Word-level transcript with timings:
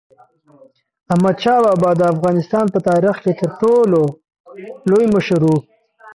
احمدشاه 1.11 1.59
بابا 1.65 1.91
د 1.97 2.01
افغانستان 2.13 2.65
په 2.73 2.79
تاریخ 2.89 3.15
کې 3.23 3.31
تر 3.39 3.49
ټولو 3.61 4.01
لوی 4.89 5.05
مشر 5.15 5.41
و. 5.45 5.51